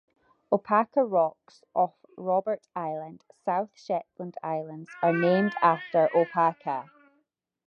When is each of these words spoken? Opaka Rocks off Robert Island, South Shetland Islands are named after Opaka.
Opaka 0.51 1.05
Rocks 1.07 1.63
off 1.75 1.93
Robert 2.17 2.67
Island, 2.75 3.23
South 3.45 3.69
Shetland 3.75 4.35
Islands 4.41 4.89
are 5.03 5.13
named 5.15 5.53
after 5.61 6.07
Opaka. 6.15 6.89